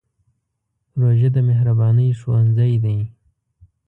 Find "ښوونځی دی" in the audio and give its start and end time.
2.19-2.99